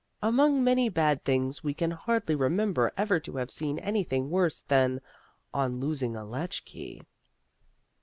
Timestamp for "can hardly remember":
1.75-2.91